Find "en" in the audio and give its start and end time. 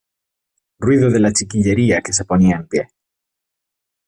2.55-2.67